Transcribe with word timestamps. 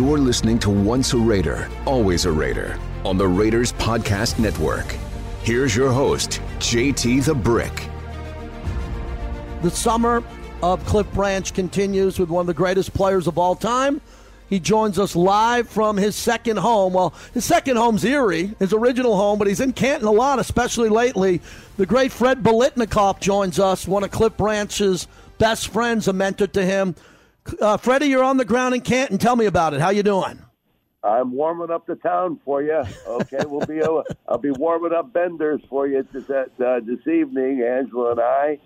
You're 0.00 0.16
listening 0.16 0.58
to 0.60 0.70
Once 0.70 1.12
a 1.12 1.18
Raider, 1.18 1.68
Always 1.84 2.24
a 2.24 2.32
Raider 2.32 2.78
on 3.04 3.18
the 3.18 3.28
Raiders 3.28 3.74
Podcast 3.74 4.38
Network. 4.38 4.86
Here's 5.42 5.76
your 5.76 5.92
host, 5.92 6.40
JT 6.58 7.26
the 7.26 7.34
Brick. 7.34 7.86
The 9.60 9.70
summer 9.70 10.24
of 10.62 10.82
Cliff 10.86 11.06
Branch 11.12 11.52
continues 11.52 12.18
with 12.18 12.30
one 12.30 12.40
of 12.40 12.46
the 12.46 12.54
greatest 12.54 12.94
players 12.94 13.26
of 13.26 13.36
all 13.36 13.54
time. 13.54 14.00
He 14.48 14.58
joins 14.58 14.98
us 14.98 15.14
live 15.14 15.68
from 15.68 15.98
his 15.98 16.16
second 16.16 16.56
home. 16.56 16.94
Well, 16.94 17.12
his 17.34 17.44
second 17.44 17.76
home's 17.76 18.02
Erie, 18.02 18.54
his 18.58 18.72
original 18.72 19.18
home, 19.18 19.38
but 19.38 19.48
he's 19.48 19.60
in 19.60 19.74
Canton 19.74 20.08
a 20.08 20.12
lot, 20.12 20.38
especially 20.38 20.88
lately. 20.88 21.42
The 21.76 21.84
great 21.84 22.10
Fred 22.10 22.42
Biletnikoff 22.42 23.20
joins 23.20 23.58
us, 23.58 23.86
one 23.86 24.02
of 24.02 24.10
Cliff 24.10 24.34
Branch's 24.38 25.06
best 25.36 25.68
friends, 25.68 26.08
a 26.08 26.14
mentor 26.14 26.46
to 26.46 26.64
him. 26.64 26.94
Uh, 27.60 27.76
Freddie, 27.76 28.06
you're 28.06 28.24
on 28.24 28.36
the 28.36 28.44
ground 28.44 28.74
in 28.74 28.80
Canton. 28.80 29.18
Tell 29.18 29.36
me 29.36 29.46
about 29.46 29.74
it. 29.74 29.80
How 29.80 29.90
you 29.90 30.02
doing? 30.02 30.38
I'm 31.02 31.32
warming 31.32 31.70
up 31.70 31.86
the 31.86 31.96
town 31.96 32.38
for 32.44 32.62
you. 32.62 32.82
Okay, 33.06 33.38
we'll 33.46 33.66
be 33.66 33.82
uh, 33.82 34.02
I'll 34.28 34.38
be 34.38 34.50
warming 34.50 34.92
up 34.92 35.12
Bender's 35.12 35.62
for 35.68 35.86
you 35.86 36.06
this, 36.12 36.28
uh, 36.28 36.44
this 36.82 37.06
evening, 37.06 37.62
Angela 37.62 38.12
and 38.12 38.20
I. 38.20 38.58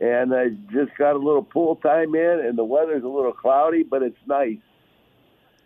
And 0.00 0.34
I 0.34 0.48
just 0.72 0.96
got 0.96 1.14
a 1.14 1.18
little 1.18 1.44
pool 1.44 1.76
time 1.76 2.14
in, 2.14 2.40
and 2.40 2.58
the 2.58 2.64
weather's 2.64 3.04
a 3.04 3.08
little 3.08 3.32
cloudy, 3.32 3.82
but 3.82 4.02
it's 4.02 4.18
nice. 4.26 4.58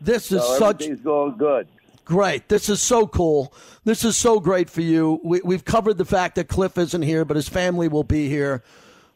This 0.00 0.30
is 0.30 0.42
so 0.42 0.58
such 0.58 0.82
everything's 0.82 1.00
going 1.00 1.36
good. 1.38 1.68
Great. 2.04 2.48
This 2.48 2.68
is 2.68 2.82
so 2.82 3.06
cool. 3.06 3.54
This 3.84 4.04
is 4.04 4.16
so 4.16 4.38
great 4.38 4.68
for 4.68 4.80
you. 4.80 5.20
We, 5.24 5.54
have 5.54 5.64
covered 5.64 5.96
the 5.98 6.04
fact 6.04 6.34
that 6.36 6.48
Cliff 6.48 6.76
isn't 6.76 7.02
here, 7.02 7.24
but 7.24 7.36
his 7.36 7.48
family 7.48 7.88
will 7.88 8.04
be 8.04 8.28
here. 8.28 8.62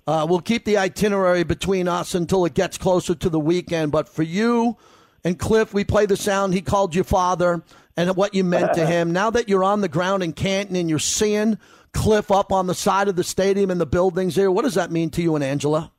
Uh, 0.07 0.27
we'll 0.29 0.41
keep 0.41 0.65
the 0.65 0.77
itinerary 0.77 1.45
between 1.45 1.89
us 1.89 2.15
until 2.15 2.45
it 2.45 2.55
gets 2.55 2.79
closer 2.79 3.15
to 3.15 3.29
the 3.29 3.41
weekend. 3.41 3.93
But 3.93 4.09
for 4.09 4.23
you 4.23 4.77
and 5.25 5.39
Cliff, 5.39 5.73
we 5.75 5.85
play 5.85 6.07
the 6.07 6.17
sound. 6.17 6.55
He 6.55 6.63
called 6.63 6.95
you 6.95 7.05
father 7.05 7.63
and 7.97 8.17
what 8.17 8.35
you 8.35 8.45
meant 8.45 8.75
to 8.75 8.87
him. 8.87 9.13
Now 9.13 9.31
that 9.31 9.49
you're 9.49 9.65
on 9.65 9.81
the 9.81 9.89
ground 9.89 10.23
in 10.23 10.33
Canton 10.33 10.77
and 10.77 10.89
you're 10.89 10.99
seeing 10.99 11.59
Cliff 11.93 12.31
up 12.31 12.53
on 12.53 12.67
the 12.67 12.75
side 12.75 13.09
of 13.09 13.17
the 13.17 13.25
stadium 13.25 13.71
and 13.71 13.81
the 13.81 13.87
buildings 13.87 14.35
there, 14.35 14.51
what 14.51 14.63
does 14.63 14.75
that 14.75 14.91
mean 14.91 15.11
to 15.11 15.23
you 15.23 15.35
and 15.35 15.45
Angela? 15.45 15.93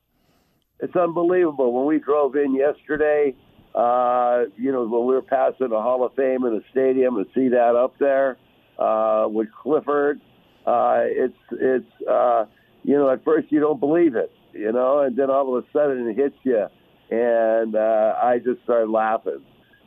It's 0.79 0.95
unbelievable. 0.95 1.72
When 1.73 1.85
we 1.85 1.99
drove 1.99 2.35
in 2.35 2.55
yesterday, 2.55 3.35
uh, 3.75 4.45
you 4.57 4.72
know, 4.72 4.85
when 4.85 5.05
we 5.05 5.13
were 5.13 5.22
passing 5.22 5.69
the 5.69 5.81
Hall 5.81 6.03
of 6.03 6.13
Fame 6.16 6.44
in 6.44 6.55
the 6.55 6.63
stadium 6.72 7.17
and 7.17 7.25
see 7.35 7.49
that 7.49 7.75
up 7.75 7.94
there 7.99 8.38
uh, 8.79 9.27
with 9.29 9.47
Clifford, 9.52 10.19
uh, 10.66 11.02
it's 11.03 11.38
it's 11.52 12.07
uh, 12.09 12.45
you 12.83 12.95
know 12.95 13.09
at 13.09 13.23
first 13.23 13.51
you 13.51 13.59
don't 13.59 13.79
believe 13.79 14.15
it, 14.15 14.31
you 14.53 14.71
know, 14.71 14.99
and 14.99 15.15
then 15.15 15.29
all 15.29 15.55
of 15.55 15.63
a 15.63 15.67
sudden 15.71 16.07
it 16.07 16.15
hits 16.15 16.37
you, 16.43 16.67
and 17.09 17.75
uh, 17.75 18.15
I 18.21 18.39
just 18.39 18.63
started 18.63 18.89
laughing, 18.89 19.41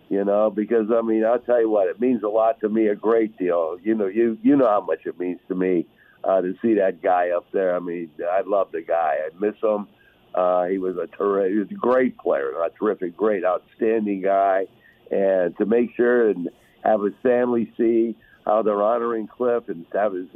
you 0.09 0.25
know, 0.25 0.51
because 0.51 0.87
I 0.93 1.03
mean 1.03 1.25
I'll 1.25 1.39
tell 1.39 1.61
you 1.61 1.71
what, 1.71 1.89
it 1.89 2.01
means 2.01 2.23
a 2.23 2.29
lot 2.29 2.61
to 2.61 2.69
me, 2.69 2.89
a 2.89 2.95
great 2.95 3.37
deal. 3.39 3.79
You 3.83 3.95
know, 3.95 4.07
you 4.07 4.39
you 4.43 4.57
know 4.57 4.69
how 4.69 4.81
much 4.81 5.07
it 5.07 5.19
means 5.19 5.41
to 5.49 5.55
me 5.55 5.87
uh, 6.25 6.41
to 6.41 6.55
see 6.63 6.75
that 6.75 7.03
guy 7.03 7.31
up 7.31 7.47
there. 7.53 7.77
I 7.77 7.81
mean, 7.81 8.11
I 8.31 8.43
love 8.47 8.73
the 8.73 8.83
guy. 8.83 9.19
I 9.27 9.29
miss 9.39 9.57
him. 9.63 9.87
Uh, 10.35 10.65
he 10.65 10.79
was 10.79 10.97
a 10.97 11.07
terrific, 11.07 11.53
he 11.53 11.59
was 11.59 11.71
a 11.71 11.75
great 11.75 12.19
player, 12.19 12.51
a 12.51 12.71
terrific, 12.71 13.17
great, 13.17 13.45
outstanding 13.45 14.21
guy, 14.21 14.67
and 15.11 15.57
to 15.59 15.65
make 15.65 15.91
sure 15.97 16.31
and 16.31 16.49
have 16.83 17.03
his 17.03 17.15
family 17.23 17.73
see 17.77 18.17
how 18.45 18.63
they're 18.63 18.83
honoring 18.83 19.29
Cliff 19.29 19.69
and 19.69 19.87
have 19.93 20.13
his 20.13 20.27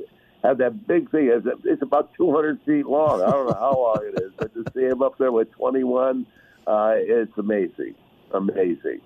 have 0.49 0.59
that 0.59 0.87
big 0.87 1.11
thing. 1.11 1.31
It's, 1.33 1.47
it's 1.65 1.83
about 1.83 2.15
200 2.15 2.61
feet 2.65 2.87
long. 2.87 3.23
I 3.23 3.31
don't 3.31 3.47
know 3.47 3.55
how 3.55 3.77
long 3.77 4.01
it 4.03 4.21
is, 4.23 4.33
but 4.37 4.53
to 4.55 4.65
see 4.75 4.85
him 4.85 5.03
up 5.03 5.19
there 5.19 5.31
with 5.31 5.51
21, 5.53 6.27
uh, 6.67 6.93
it's 6.97 7.37
amazing, 7.37 7.95
amazing. 8.33 9.01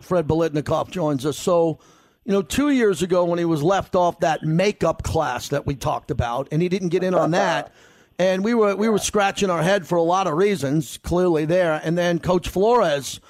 Fred 0.00 0.26
Biletnikoff 0.26 0.90
joins 0.90 1.26
us. 1.26 1.38
So, 1.38 1.78
you 2.24 2.32
know, 2.32 2.42
two 2.42 2.70
years 2.70 3.02
ago 3.02 3.24
when 3.24 3.38
he 3.38 3.44
was 3.44 3.62
left 3.62 3.94
off 3.94 4.20
that 4.20 4.42
makeup 4.42 5.02
class 5.02 5.48
that 5.48 5.66
we 5.66 5.74
talked 5.74 6.10
about, 6.10 6.48
and 6.52 6.62
he 6.62 6.68
didn't 6.68 6.88
get 6.88 7.02
in 7.02 7.14
on 7.14 7.32
that. 7.32 7.72
and 8.18 8.42
we 8.44 8.54
were 8.54 8.74
we 8.74 8.88
were 8.88 8.98
scratching 8.98 9.50
our 9.50 9.62
head 9.62 9.86
for 9.86 9.96
a 9.96 10.02
lot 10.02 10.26
of 10.26 10.34
reasons, 10.34 10.98
clearly 10.98 11.44
there. 11.44 11.80
And 11.82 11.96
then 11.96 12.18
Coach 12.18 12.48
Flores 12.48 13.20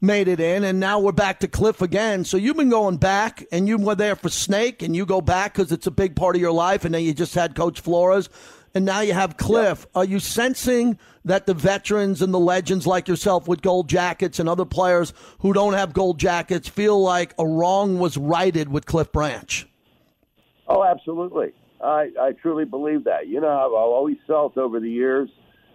made 0.00 0.28
it 0.28 0.40
in, 0.40 0.64
and 0.64 0.78
now 0.78 0.98
we're 0.98 1.12
back 1.12 1.40
to 1.40 1.48
Cliff 1.48 1.82
again. 1.82 2.24
So 2.24 2.36
you've 2.36 2.56
been 2.56 2.68
going 2.68 2.96
back, 2.96 3.44
and 3.50 3.66
you 3.66 3.78
were 3.78 3.94
there 3.94 4.16
for 4.16 4.28
Snake, 4.28 4.82
and 4.82 4.94
you 4.94 5.06
go 5.06 5.20
back 5.20 5.54
because 5.54 5.72
it's 5.72 5.86
a 5.86 5.90
big 5.90 6.16
part 6.16 6.36
of 6.36 6.42
your 6.42 6.52
life, 6.52 6.84
and 6.84 6.94
then 6.94 7.02
you 7.02 7.14
just 7.14 7.34
had 7.34 7.54
Coach 7.54 7.80
Flores, 7.80 8.28
and 8.74 8.84
now 8.84 9.00
you 9.00 9.14
have 9.14 9.36
Cliff. 9.36 9.86
Are 9.94 10.04
you 10.04 10.18
sensing 10.18 10.98
that 11.24 11.46
the 11.46 11.54
veterans 11.54 12.22
and 12.22 12.32
the 12.32 12.38
legends 12.38 12.86
like 12.86 13.08
yourself 13.08 13.48
with 13.48 13.62
gold 13.62 13.88
jackets 13.88 14.38
and 14.38 14.48
other 14.48 14.64
players 14.64 15.12
who 15.40 15.52
don't 15.52 15.72
have 15.72 15.92
gold 15.92 16.20
jackets 16.20 16.68
feel 16.68 17.00
like 17.00 17.34
a 17.38 17.46
wrong 17.46 17.98
was 17.98 18.16
righted 18.16 18.70
with 18.70 18.86
Cliff 18.86 19.10
Branch? 19.10 19.66
Oh, 20.68 20.84
absolutely. 20.84 21.52
I, 21.82 22.10
I 22.20 22.32
truly 22.40 22.64
believe 22.64 23.04
that. 23.04 23.28
You 23.28 23.40
know 23.40 23.48
I've 23.48 23.72
always 23.72 24.16
felt 24.26 24.56
over 24.56 24.78
the 24.78 24.90
years, 24.90 25.28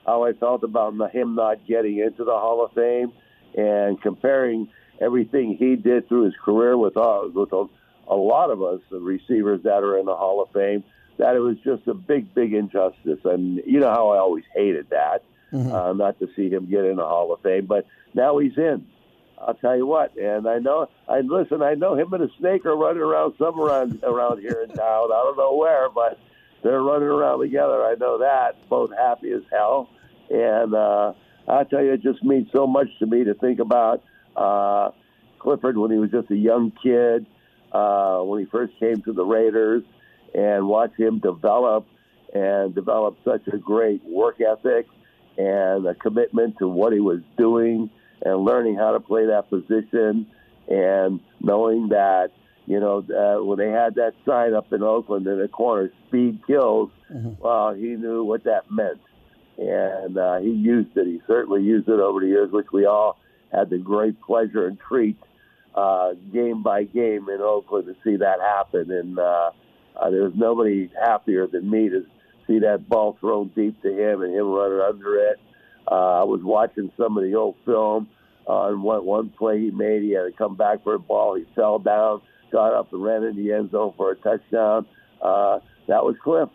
how 0.06 0.24
I 0.24 0.34
felt 0.34 0.64
about 0.64 0.94
him 1.12 1.36
not 1.36 1.66
getting 1.68 2.00
into 2.00 2.24
the 2.24 2.32
Hall 2.32 2.64
of 2.64 2.72
Fame, 2.74 3.12
and 3.56 4.02
comparing 4.02 4.70
everything 5.00 5.56
he 5.58 5.76
did 5.76 6.08
through 6.08 6.26
his 6.26 6.36
career 6.44 6.78
with 6.78 6.96
uh, 6.98 7.24
with 7.34 7.52
a, 7.54 7.66
a 8.08 8.16
lot 8.16 8.52
of 8.52 8.62
us, 8.62 8.80
the 8.90 9.00
receivers 9.00 9.62
that 9.64 9.84
are 9.84 9.98
in 9.98 10.06
the 10.06 10.16
Hall 10.16 10.42
of 10.42 10.52
Fame, 10.52 10.84
that 11.18 11.36
it 11.36 11.40
was 11.40 11.58
just 11.64 11.88
a 11.88 11.94
big, 11.94 12.34
big 12.34 12.54
injustice. 12.54 13.20
And 13.26 13.62
you 13.66 13.80
know 13.80 13.90
how 13.90 14.10
I 14.10 14.18
always 14.18 14.44
hated 14.56 14.90
that, 14.90 15.24
mm-hmm. 15.52 15.72
uh, 15.72 15.94
not 15.94 16.20
to 16.20 16.28
see 16.36 16.50
him 16.50 16.70
get 16.70 16.86
in 16.86 16.98
the 16.98 17.06
Hall 17.06 17.34
of 17.34 17.42
Fame, 17.42 17.66
but 17.66 17.86
now 18.14 18.38
he's 18.38 18.58
in. 18.58 18.86
I'll 19.40 19.56
tell 19.56 19.76
you 19.76 19.88
what, 19.88 20.16
and 20.18 20.48
I 20.48 20.60
know, 20.60 20.88
I 21.10 21.22
listen. 21.22 21.64
I 21.64 21.74
know 21.74 21.96
him 21.96 22.14
and 22.14 22.24
a 22.24 22.30
snake 22.38 22.64
are 22.66 22.78
running 22.78 23.02
around 23.02 23.34
somewhere 23.40 23.70
around, 23.70 24.04
around 24.04 24.40
here 24.40 24.62
in 24.62 24.70
town. 24.70 25.12
I 25.12 25.22
don't 25.24 25.38
know 25.38 25.56
where, 25.56 25.90
but 25.90 26.20
they're 26.62 26.84
running 26.84 27.08
around 27.08 27.40
together. 27.40 27.84
I 27.84 27.96
know 27.96 28.20
that. 28.20 28.70
Both 28.70 28.92
happy 28.96 29.32
as 29.32 29.42
hell, 29.52 29.90
and 30.30 30.76
uh, 30.76 31.14
I 31.47 31.63
tell 31.63 31.84
you, 31.84 31.94
it 31.94 32.02
just 32.02 32.24
means 32.24 32.47
so 32.53 32.68
much 32.68 32.88
to 33.00 33.06
me 33.06 33.24
to 33.24 33.34
think 33.34 33.59
about 33.59 34.03
uh, 34.35 34.91
Clifford 35.40 35.78
when 35.78 35.91
he 35.91 35.97
was 35.97 36.12
just 36.12 36.29
a 36.31 36.35
young 36.35 36.72
kid, 36.84 37.25
uh, 37.72 38.19
when 38.19 38.40
he 38.40 38.46
first 38.46 38.74
came 38.79 39.02
to 39.03 39.13
the 39.13 39.25
Raiders, 39.25 39.84
and 40.34 40.68
watch 40.68 40.91
him 40.97 41.19
develop 41.19 41.85
and 42.34 42.74
develop 42.74 43.18
such 43.25 43.46
a 43.47 43.57
great 43.57 44.03
work 44.06 44.40
ethic 44.40 44.88
and 45.38 45.85
a 45.85 45.96
commitment 45.96 46.57
to 46.59 46.68
what 46.68 46.94
he 46.94 47.00
was 47.00 47.19
doing 47.38 47.90
and 48.22 48.46
learning 48.46 48.75
how 48.75 48.91
to 48.91 49.00
play 49.00 49.25
that 49.25 49.50
position 49.50 50.28
and 50.68 51.19
knowing 51.40 51.90
that 51.90 52.29
you 52.66 52.79
know 52.79 53.00
uh, 53.00 53.44
when 53.44 53.58
they 53.58 53.69
had 53.69 53.96
that 53.96 54.13
sign 54.25 54.53
up 54.53 54.72
in 54.72 54.84
Oakland 54.84 55.25
in 55.28 55.40
the 55.40 55.47
corner, 55.47 55.91
"Speed 56.08 56.40
kills." 56.46 56.90
Mm-hmm. 57.12 57.41
Well, 57.41 57.73
he 57.73 57.96
knew 57.96 58.23
what 58.23 58.44
that 58.44 58.72
meant, 58.72 59.02
and 59.58 60.18
uh, 60.18 60.40
he 60.40 60.50
used 60.50 60.96
it. 60.96 61.08
He 61.08 61.22
certainly 61.28 61.64
used 61.64 61.88
it 61.88 62.00
over 62.00 62.20
the 62.20 62.28
years, 62.28 62.52
which 62.52 62.72
we 62.72 62.86
all 62.86 63.20
had 63.52 63.70
the 63.70 63.78
great 63.78 64.20
pleasure 64.22 64.68
and 64.68 64.80
treat 64.80 65.18
uh, 65.76 66.14
game 66.34 66.64
by 66.64 66.84
game 66.84 67.30
in 67.30 67.40
Oakland 67.42 67.88
to 67.88 67.96
see 68.04 68.18
that 68.18 68.40
happen. 68.40 68.92
And 68.92 69.20
uh, 69.20 69.52
uh, 69.96 70.10
there 70.10 70.24
was 70.24 70.34
nobody 70.36 70.90
happier 71.00 71.48
than 71.48 71.70
me 71.70 71.90
to 71.90 72.06
see 72.48 72.60
that 72.60 72.88
ball 72.90 73.18
thrown 73.20 73.52
deep 73.56 73.82
to 73.82 73.90
him 73.90 74.22
and 74.22 74.34
him 74.34 74.48
running 74.48 74.82
under 74.82 75.18
it. 75.18 75.40
Uh, 75.90 76.22
I 76.22 76.24
was 76.24 76.42
watching 76.44 76.92
some 76.98 77.18
of 77.18 77.24
the 77.24 77.36
old 77.36 77.56
film 77.66 78.08
on 78.46 78.74
uh, 78.74 78.78
one, 78.78 79.06
one 79.06 79.30
play 79.30 79.60
he 79.60 79.72
made. 79.72 80.04
He 80.04 80.12
had 80.12 80.24
to 80.24 80.32
come 80.32 80.56
back 80.56 80.84
for 80.84 80.96
a 80.96 81.00
ball. 81.00 81.36
He 81.36 81.46
fell 81.56 81.80
down, 81.80 82.22
got 82.52 82.74
up 82.74 82.92
and 82.94 83.04
ran 83.04 83.24
in 83.24 83.36
the 83.36 83.54
end 83.54 83.72
zone 83.72 83.94
for 83.98 84.12
a 84.12 84.16
touchdown. 84.16 84.86
Uh, 85.22 85.60
that 85.88 86.04
was 86.04 86.16
Cliff. 86.24 86.50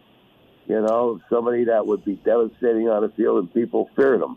You 0.66 0.80
know, 0.80 1.20
somebody 1.30 1.64
that 1.64 1.86
would 1.86 2.04
be 2.04 2.14
devastating 2.24 2.88
on 2.88 3.02
the 3.02 3.08
field 3.10 3.38
and 3.38 3.54
people 3.54 3.88
feared 3.94 4.20
him, 4.20 4.36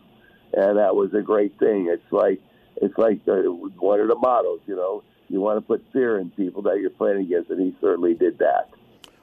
and 0.52 0.78
that 0.78 0.94
was 0.94 1.12
a 1.12 1.22
great 1.22 1.58
thing. 1.58 1.88
It's 1.90 2.12
like 2.12 2.40
it's 2.76 2.96
like 2.96 3.20
one 3.26 4.00
of 4.00 4.08
the 4.08 4.16
mottos. 4.16 4.60
You 4.66 4.76
know, 4.76 5.02
you 5.28 5.40
want 5.40 5.58
to 5.58 5.60
put 5.60 5.84
fear 5.92 6.18
in 6.18 6.30
people 6.30 6.62
that 6.62 6.78
you're 6.80 6.90
playing 6.90 7.22
against, 7.22 7.50
and 7.50 7.60
he 7.60 7.74
certainly 7.80 8.14
did 8.14 8.38
that. 8.38 8.68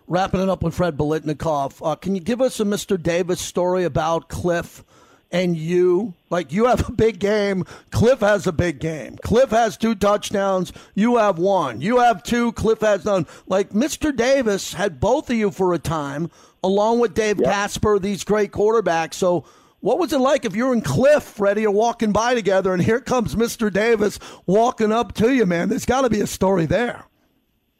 Wrapping 0.08 0.42
it 0.42 0.50
up 0.50 0.64
with 0.64 0.74
Fred 0.74 0.98
Biletnikoff, 0.98 1.86
uh, 1.86 1.96
can 1.96 2.16
you 2.16 2.22
give 2.22 2.42
us 2.42 2.60
a 2.60 2.64
Mr. 2.64 3.02
Davis 3.02 3.42
story 3.42 3.84
about 3.84 4.30
Cliff? 4.30 4.84
and 5.32 5.58
you, 5.58 6.14
like 6.30 6.52
you 6.52 6.66
have 6.66 6.88
a 6.88 6.92
big 6.92 7.20
game. 7.20 7.66
Cliff 7.92 8.20
has 8.20 8.48
a 8.48 8.52
big 8.52 8.80
game. 8.80 9.18
Cliff 9.18 9.50
has 9.50 9.78
two 9.78 9.96
touchdowns. 9.96 10.72
You 10.96 11.18
have 11.18 11.38
one. 11.38 11.82
You 11.82 11.98
have 11.98 12.24
two. 12.24 12.52
Cliff 12.54 12.82
has 12.82 13.06
none. 13.06 13.28
Like 13.46 13.72
Mr. 13.72 14.16
Davis 14.16 14.74
had 14.74 15.00
both 15.00 15.30
of 15.30 15.36
you 15.36 15.52
for 15.52 15.74
a 15.74 15.80
time, 15.80 16.32
along 16.68 17.00
with 17.00 17.14
Dave 17.14 17.40
yep. 17.40 17.50
Casper, 17.50 18.00
these 18.00 18.24
great 18.24 18.52
quarterbacks. 18.52 19.16
So, 19.16 19.46
what 19.80 20.00
was 20.00 20.12
it 20.12 20.20
like 20.20 20.46
if 20.46 20.56
you're 20.56 20.74
in 20.74 20.82
Cliff, 20.82 21.24
Freddie, 21.24 21.66
are 21.66 21.72
walking 21.72 22.12
by 22.12 22.34
together, 22.34 22.74
and 22.74 22.82
here 22.82 23.00
comes 23.00 23.36
Mr. 23.36 23.72
Davis 23.72 24.20
walking 24.46 24.92
up 24.92 25.14
to 25.14 25.34
you, 25.34 25.46
man? 25.46 25.70
There's 25.70 25.86
got 25.86 26.02
to 26.02 26.10
be 26.10 26.22
a 26.22 26.28
story 26.28 26.66
there. 26.66 27.06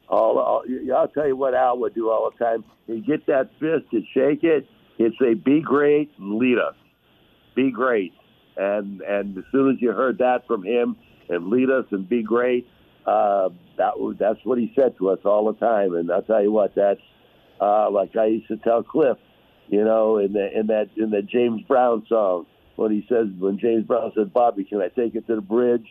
I'll, 0.08 0.38
I'll, 0.38 0.96
I'll 0.96 1.08
tell 1.08 1.26
you 1.26 1.36
what 1.36 1.54
Al 1.54 1.78
would 1.78 1.94
do 1.94 2.08
all 2.10 2.30
the 2.30 2.44
time. 2.44 2.64
He'd 2.86 3.06
get 3.06 3.26
that 3.26 3.50
fist 3.60 3.86
and 3.92 4.06
shake 4.14 4.42
it. 4.44 4.66
He'd 4.96 5.12
say, 5.20 5.34
"Be 5.34 5.60
great 5.60 6.10
and 6.18 6.38
lead 6.38 6.58
us." 6.58 6.74
be 7.58 7.72
great. 7.72 8.12
And 8.56 9.02
and 9.02 9.36
as 9.36 9.44
soon 9.50 9.70
as 9.70 9.82
you 9.82 9.92
heard 9.92 10.18
that 10.18 10.46
from 10.46 10.62
him 10.64 10.96
and 11.28 11.48
lead 11.48 11.70
us 11.70 11.84
and 11.90 12.08
be 12.08 12.22
great, 12.22 12.68
uh, 13.04 13.48
that 13.76 13.98
was 13.98 14.16
that's 14.18 14.38
what 14.44 14.58
he 14.58 14.72
said 14.76 14.96
to 14.98 15.10
us 15.10 15.18
all 15.24 15.52
the 15.52 15.58
time. 15.58 15.94
And 15.94 16.10
I'll 16.10 16.22
tell 16.22 16.42
you 16.42 16.52
what, 16.52 16.74
that's 16.74 17.00
uh, 17.60 17.90
like 17.90 18.16
I 18.16 18.26
used 18.26 18.48
to 18.48 18.56
tell 18.56 18.82
Cliff, 18.82 19.18
you 19.68 19.84
know, 19.84 20.18
in 20.18 20.32
the 20.32 20.58
in 20.58 20.66
that 20.68 20.90
in 20.96 21.10
the 21.10 21.22
James 21.22 21.62
Brown 21.62 22.04
song 22.08 22.46
when 22.76 22.92
he 22.92 23.04
says 23.08 23.26
when 23.38 23.58
James 23.58 23.84
Brown 23.84 24.12
said, 24.14 24.32
"Bobby, 24.32 24.64
can 24.64 24.80
I 24.80 24.88
take 24.88 25.14
it 25.14 25.26
to 25.26 25.36
the 25.36 25.40
bridge?" 25.40 25.86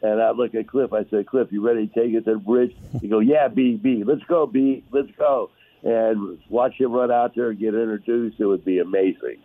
And 0.00 0.22
I 0.22 0.30
look 0.30 0.54
at 0.54 0.68
Cliff. 0.68 0.92
I 0.92 1.04
said, 1.10 1.26
"Cliff, 1.26 1.48
you 1.50 1.66
ready 1.66 1.88
to 1.88 1.94
take 1.94 2.14
it 2.14 2.24
to 2.24 2.34
the 2.34 2.38
bridge?" 2.38 2.74
He 3.00 3.08
go, 3.08 3.18
"Yeah, 3.18 3.48
B, 3.48 3.76
B, 3.76 4.04
let's 4.04 4.22
go, 4.24 4.46
B, 4.46 4.84
let's 4.90 5.10
go." 5.18 5.50
And 5.82 6.38
watch 6.48 6.74
him 6.80 6.92
run 6.92 7.10
out 7.10 7.34
there 7.34 7.50
and 7.50 7.58
get 7.58 7.74
introduced. 7.74 8.40
It 8.40 8.46
would 8.46 8.64
be 8.64 8.78
amazing, 8.78 9.38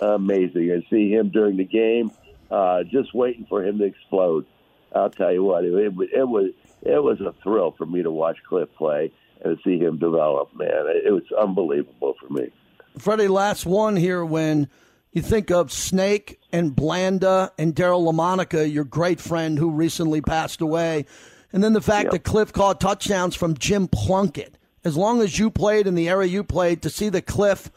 amazing, 0.00 0.70
and 0.70 0.84
see 0.90 1.12
him 1.12 1.30
during 1.30 1.56
the 1.56 1.64
game. 1.64 2.10
Uh, 2.50 2.84
just 2.84 3.14
waiting 3.14 3.46
for 3.48 3.64
him 3.64 3.78
to 3.78 3.84
explode. 3.84 4.46
I'll 4.94 5.10
tell 5.10 5.32
you 5.32 5.42
what, 5.42 5.64
it, 5.64 5.74
it, 5.74 5.92
it 6.12 6.28
was 6.28 6.52
it 6.82 7.02
was 7.02 7.20
a 7.20 7.34
thrill 7.42 7.72
for 7.72 7.86
me 7.86 8.02
to 8.02 8.10
watch 8.10 8.36
Cliff 8.48 8.68
play 8.76 9.12
and 9.44 9.58
see 9.64 9.78
him 9.78 9.98
develop. 9.98 10.54
Man, 10.54 10.70
it, 11.04 11.12
was 11.12 11.22
unbelievable 11.38 12.14
for 12.20 12.32
me. 12.32 12.50
Freddie, 12.98 13.28
last 13.28 13.66
one 13.66 13.96
here 13.96 14.24
when 14.24 14.68
you 15.12 15.22
think 15.22 15.50
of 15.50 15.72
Snake 15.72 16.40
and 16.52 16.74
Blanda 16.74 17.52
and 17.58 17.74
Daryle 17.74 18.10
Lamonica, 18.10 18.70
your 18.70 18.84
great 18.84 19.20
friend 19.20 19.58
who 19.58 19.70
recently 19.70 20.20
passed 20.20 20.60
away, 20.60 21.06
and 21.52 21.62
then 21.62 21.72
the 21.72 21.80
fact 21.80 22.06
yep. 22.06 22.12
that 22.12 22.24
Cliff 22.24 22.52
caught 22.52 22.80
touchdowns 22.80 23.34
from 23.34 23.56
Jim 23.56 23.88
Plunkett. 23.88 24.58
As 24.84 24.96
long 24.96 25.20
as 25.20 25.38
you 25.38 25.50
played 25.50 25.86
in 25.86 25.94
the 25.94 26.08
era 26.08 26.26
you 26.26 26.44
played, 26.44 26.82
to 26.82 26.90
see 26.90 27.08
the 27.08 27.22
Cliff 27.22 27.70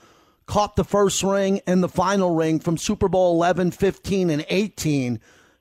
caught 0.46 0.76
the 0.76 0.84
first 0.84 1.24
ring 1.24 1.62
and 1.68 1.84
the 1.84 1.90
final 1.90 2.36
ring 2.36 2.60
from 2.60 2.78
Super 2.78 3.08
Bowl 3.08 3.36
11, 3.36 3.72
15, 3.72 4.30
and 4.30 4.46
18 4.50 5.20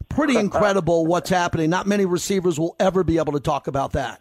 pretty 0.09 0.37
incredible 0.39 1.07
what's 1.07 1.31
happening. 1.31 1.71
Not 1.71 1.87
many 1.87 2.05
receivers 2.05 2.59
will 2.59 2.77
ever 2.79 3.05
be 3.05 3.19
able 3.19 3.33
to 3.33 3.41
talk 3.41 3.67
about 3.67 3.93
that. 3.93 4.21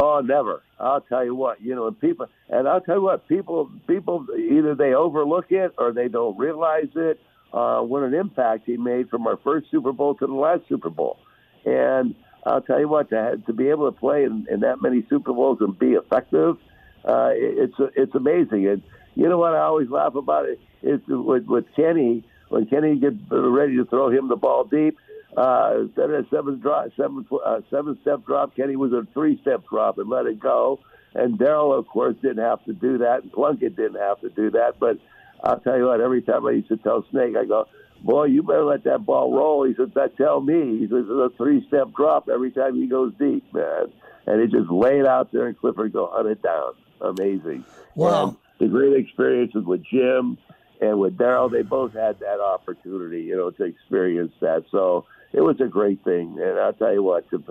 Oh, 0.00 0.20
never. 0.20 0.62
I'll 0.78 1.00
tell 1.00 1.24
you 1.24 1.34
what, 1.34 1.60
you 1.60 1.74
know, 1.74 1.88
and 1.88 2.00
people, 2.00 2.26
and 2.48 2.68
I'll 2.68 2.80
tell 2.80 2.96
you 2.96 3.02
what, 3.02 3.26
people, 3.28 3.70
people 3.88 4.26
either 4.38 4.74
they 4.74 4.94
overlook 4.94 5.46
it 5.50 5.74
or 5.76 5.92
they 5.92 6.08
don't 6.08 6.38
realize 6.38 6.88
it. 6.94 7.20
Uh, 7.52 7.80
what 7.80 8.02
an 8.02 8.14
impact 8.14 8.64
he 8.66 8.76
made 8.76 9.08
from 9.08 9.26
our 9.26 9.38
first 9.38 9.70
Super 9.70 9.92
Bowl 9.92 10.14
to 10.14 10.26
the 10.26 10.32
last 10.34 10.68
Super 10.68 10.90
Bowl, 10.90 11.18
and 11.64 12.14
I'll 12.44 12.60
tell 12.60 12.78
you 12.78 12.88
what, 12.88 13.08
to, 13.10 13.42
to 13.46 13.52
be 13.52 13.68
able 13.70 13.90
to 13.90 13.98
play 13.98 14.24
in, 14.24 14.46
in 14.50 14.60
that 14.60 14.82
many 14.82 15.04
Super 15.08 15.32
Bowls 15.32 15.58
and 15.60 15.76
be 15.78 15.92
effective, 15.92 16.58
uh, 17.04 17.30
it's 17.32 17.74
it's 17.96 18.14
amazing. 18.14 18.68
And 18.68 18.82
you 19.14 19.28
know 19.28 19.38
what 19.38 19.54
I 19.54 19.60
always 19.60 19.88
laugh 19.88 20.14
about 20.14 20.46
it 20.46 20.60
is 20.82 21.00
with, 21.08 21.46
with 21.46 21.64
Kenny 21.74 22.22
when 22.50 22.66
Kenny 22.66 22.96
gets 22.96 23.16
ready 23.30 23.76
to 23.76 23.84
throw 23.86 24.10
him 24.10 24.28
the 24.28 24.36
ball 24.36 24.64
deep. 24.64 24.98
Uh, 25.38 25.82
instead 25.82 26.10
of 26.10 26.24
a 26.24 26.28
seven 26.30 26.58
drop, 26.58 26.88
seven 26.96 27.24
uh, 27.46 27.60
seven 27.70 27.96
step 28.02 28.26
drop, 28.26 28.56
Kenny 28.56 28.74
was 28.74 28.92
a 28.92 29.06
three 29.14 29.38
step 29.40 29.62
drop 29.70 29.98
and 29.98 30.10
let 30.10 30.26
it 30.26 30.40
go. 30.40 30.80
And 31.14 31.38
Daryle, 31.38 31.78
of 31.78 31.86
course, 31.86 32.16
didn't 32.20 32.42
have 32.42 32.64
to 32.64 32.72
do 32.72 32.98
that, 32.98 33.22
and 33.22 33.32
Plunkett 33.32 33.76
didn't 33.76 34.00
have 34.00 34.20
to 34.22 34.30
do 34.30 34.50
that. 34.50 34.80
But 34.80 34.98
I'll 35.44 35.60
tell 35.60 35.78
you 35.78 35.86
what, 35.86 36.00
every 36.00 36.22
time 36.22 36.44
I 36.44 36.50
used 36.50 36.68
to 36.70 36.76
tell 36.76 37.04
Snake, 37.12 37.36
I 37.36 37.44
go, 37.44 37.68
"Boy, 38.02 38.24
you 38.24 38.42
better 38.42 38.64
let 38.64 38.82
that 38.82 39.06
ball 39.06 39.32
roll." 39.32 39.62
He 39.62 39.74
said, 39.76 39.94
"That 39.94 40.16
tell 40.16 40.40
me." 40.40 40.78
He 40.78 40.88
says, 40.88 41.04
"It's 41.08 41.32
a 41.34 41.36
three 41.36 41.64
step 41.68 41.92
drop 41.96 42.28
every 42.28 42.50
time 42.50 42.74
he 42.74 42.88
goes 42.88 43.12
deep, 43.16 43.44
man." 43.54 43.92
And 44.26 44.40
he 44.40 44.48
just 44.48 44.68
laid 44.72 45.06
out 45.06 45.30
there, 45.30 45.46
and 45.46 45.56
Clifford 45.56 45.92
go 45.92 46.10
hunt 46.12 46.26
it 46.26 46.42
down. 46.42 46.72
Amazing. 47.00 47.64
Wow. 47.94 48.24
And 48.24 48.36
the 48.58 48.66
great 48.66 48.94
experiences 48.94 49.64
with 49.64 49.84
Jim 49.84 50.36
and 50.80 50.98
with 50.98 51.16
Daryle, 51.16 51.48
they 51.48 51.62
both 51.62 51.92
had 51.94 52.18
that 52.18 52.40
opportunity, 52.40 53.22
you 53.22 53.36
know, 53.36 53.50
to 53.50 53.62
experience 53.62 54.32
that. 54.40 54.64
So 54.72 55.06
it 55.32 55.40
was 55.40 55.60
a 55.60 55.66
great 55.66 56.02
thing. 56.04 56.38
And 56.40 56.58
I'll 56.58 56.72
tell 56.72 56.92
you 56.92 57.02
what, 57.02 57.28
to, 57.30 57.42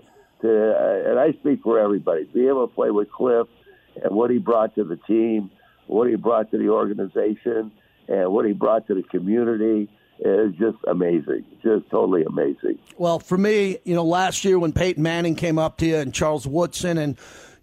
to 0.41 0.75
uh, 0.75 1.09
and 1.09 1.19
I 1.19 1.31
speak 1.39 1.62
for 1.63 1.79
everybody, 1.79 2.25
be 2.25 2.47
able 2.47 2.68
to 2.68 2.74
play 2.74 2.91
with 2.91 3.12
Cliff 3.12 3.47
and 4.03 4.15
what 4.15 4.29
he 4.29 4.38
brought 4.38 4.75
to 4.75 4.83
the 4.83 4.97
team, 5.07 5.51
what 5.88 6.09
he 6.09 6.15
brought 6.15 6.51
to 6.51 6.57
the 6.57 6.69
organization, 6.69 7.71
and 8.07 8.31
what 8.31 8.45
he 8.45 8.53
brought 8.53 8.88
to 8.88 8.95
the 8.95 9.03
community 9.03 9.89
is 10.19 10.53
just 10.56 10.77
amazing, 10.88 11.45
just 11.62 11.89
totally 11.89 12.24
amazing. 12.24 12.79
Well, 12.97 13.19
for 13.19 13.38
me, 13.38 13.77
you 13.83 13.94
know, 13.94 14.03
last 14.03 14.44
year 14.44 14.57
when 14.57 14.71
Peyton 14.73 15.03
Manning 15.03 15.35
came 15.35 15.59
up 15.59 15.77
to 15.77 15.85
you 15.85 15.97
and 15.97 16.13
Charles 16.13 16.47
Woodson 16.47 16.97
and 16.97 17.18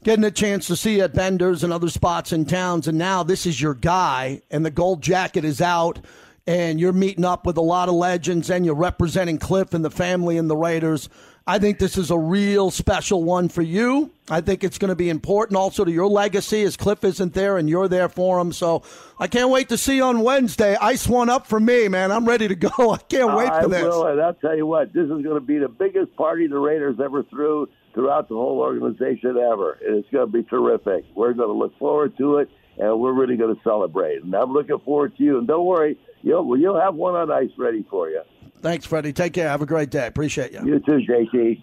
getting 0.05 0.25
a 0.25 0.31
chance 0.31 0.67
to 0.69 0.77
see 0.77 0.97
you 0.97 1.03
at 1.03 1.15
Bender's 1.15 1.65
and 1.65 1.73
other 1.73 1.89
spots 1.89 2.33
in 2.33 2.45
towns. 2.45 2.87
And 2.87 2.99
now 2.99 3.23
this 3.23 3.47
is 3.47 3.61
your 3.61 3.75
guy, 3.75 4.43
and 4.51 4.65
the 4.65 4.71
gold 4.71 5.03
jacket 5.03 5.45
is 5.45 5.61
out, 5.61 5.99
and 6.47 6.79
you're 6.79 6.93
meeting 6.93 7.25
up 7.25 7.47
with 7.47 7.57
a 7.57 7.63
lot 7.63 7.89
of 7.89 7.95
legends, 7.95 8.51
and 8.51 8.65
you're 8.65 8.75
representing 8.75 9.39
Cliff 9.39 9.73
and 9.75 9.85
the 9.85 9.91
family 9.91 10.37
and 10.37 10.49
the 10.51 10.57
Raiders. 10.57 11.09
I 11.47 11.59
think 11.59 11.79
this 11.79 11.99
is 11.99 12.11
a 12.11 12.19
real 12.19 12.71
special 12.71 13.23
one 13.23 13.51
for 13.51 13.61
you. 13.61 14.11
I 14.31 14.41
think 14.41 14.65
it's 14.65 14.79
going 14.79 14.89
to 14.89 14.97
be 14.97 15.11
important 15.11 15.59
also 15.59 15.85
to 15.85 15.93
your 15.93 16.07
legacy 16.07 16.63
as 16.63 16.75
Cliff 16.75 17.05
isn't 17.05 17.35
there 17.35 17.59
and 17.59 17.69
you're 17.69 17.89
there 17.89 18.09
for 18.09 18.39
him. 18.39 18.51
So 18.51 18.83
I 19.19 19.27
can't 19.27 19.51
wait 19.51 19.69
to 19.69 19.77
see 19.77 19.97
you 19.97 20.05
on 20.05 20.23
Wednesday. 20.23 20.75
Ice 20.77 21.07
one 21.07 21.29
up 21.29 21.47
for 21.47 21.61
me, 21.61 21.89
man. 21.89 22.13
I'm 22.13 22.25
ready 22.27 22.49
to 22.49 22.55
go. 22.55 22.71
I 22.93 22.97
can't 22.97 23.37
wait 23.37 23.53
for 23.61 23.69
this. 23.69 23.85
I 23.85 23.89
will, 23.89 24.07
and 24.07 24.23
I'll 24.23 24.35
tell 24.35 24.57
you 24.57 24.65
what, 24.67 24.95
this 24.95 25.05
is 25.05 25.11
going 25.23 25.35
to 25.35 25.41
be 25.41 25.59
the 25.59 25.69
biggest 25.69 26.17
party 26.17 26.47
the 26.47 26.59
Raiders 26.59 26.97
ever 26.99 27.23
threw 27.25 27.69
throughout 27.95 28.29
the 28.29 28.35
whole 28.35 28.59
organization 28.59 29.37
ever. 29.39 29.79
And 29.87 29.97
it's 29.99 30.09
going 30.11 30.27
to 30.27 30.33
be 30.33 30.43
terrific. 30.43 31.05
We're 31.15 31.33
going 31.33 31.49
to 31.49 31.55
look 31.55 31.79
forward 31.79 32.17
to 32.19 32.39
it, 32.39 32.51
and 32.79 33.01
we're 33.01 33.13
really 33.13 33.37
going 33.37 33.55
to 33.55 33.61
celebrate. 33.63 34.23
And 34.23 34.35
I'm 34.35 34.53
looking 34.53 34.79
forward 34.81 35.17
to 35.17 35.23
you. 35.23 35.39
And 35.39 35.47
don't 35.47 35.65
worry, 35.65 35.99
you'll 36.23 36.59
you'll 36.59 36.81
have 36.81 36.95
one 36.95 37.15
on 37.15 37.31
ice 37.31 37.51
ready 37.57 37.85
for 37.89 38.09
you. 38.11 38.23
Thanks, 38.61 38.87
Freddie. 38.87 39.13
Take 39.13 39.35
care. 39.35 39.49
Have 39.49 39.63
a 39.63 39.67
great 39.67 39.91
day. 39.91 40.07
Appreciate 40.07 40.53
you. 40.53 40.61
You 40.65 40.81
too, 40.81 41.01
JT. 41.09 41.63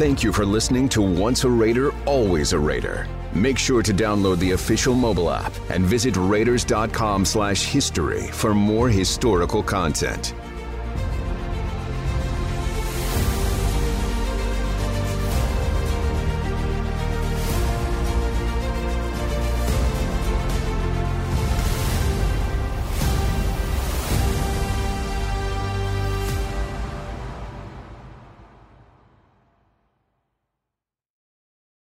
Thank 0.00 0.22
you 0.22 0.32
for 0.32 0.46
listening 0.46 0.88
to 0.90 1.02
Once 1.02 1.44
a 1.44 1.50
Raider, 1.50 1.92
Always 2.06 2.54
a 2.54 2.58
Raider. 2.58 3.06
Make 3.34 3.58
sure 3.58 3.82
to 3.82 3.92
download 3.92 4.38
the 4.38 4.52
official 4.52 4.94
mobile 4.94 5.30
app 5.30 5.52
and 5.68 5.84
visit 5.84 6.16
Raiders.com 6.16 7.24
slash 7.24 7.64
history 7.64 8.22
for 8.28 8.54
more 8.54 8.88
historical 8.88 9.62
content. 9.62 10.34